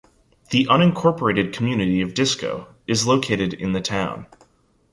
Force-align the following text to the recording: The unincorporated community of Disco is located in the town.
The 0.49 0.65
unincorporated 0.65 1.53
community 1.53 2.01
of 2.01 2.15
Disco 2.15 2.73
is 2.87 3.05
located 3.05 3.53
in 3.53 3.73
the 3.73 3.81
town. 3.81 4.25